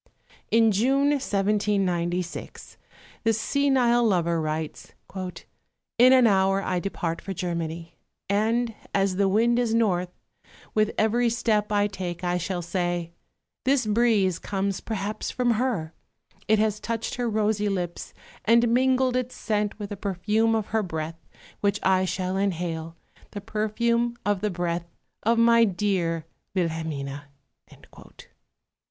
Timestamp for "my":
25.37-25.63